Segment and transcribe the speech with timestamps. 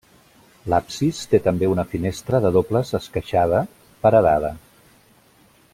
[0.73, 3.61] L'absis té també una finestra de dobles esqueixada,
[4.07, 4.55] paredada.